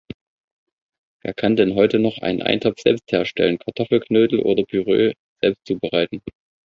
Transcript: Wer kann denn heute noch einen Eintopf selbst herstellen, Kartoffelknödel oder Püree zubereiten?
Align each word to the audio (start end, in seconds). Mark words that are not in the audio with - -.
Wer 1.23 1.35
kann 1.35 1.55
denn 1.55 1.75
heute 1.75 1.99
noch 1.99 2.17
einen 2.23 2.41
Eintopf 2.41 2.81
selbst 2.81 3.11
herstellen, 3.11 3.59
Kartoffelknödel 3.59 4.39
oder 4.39 4.63
Püree 4.63 5.13
zubereiten? 5.67 6.23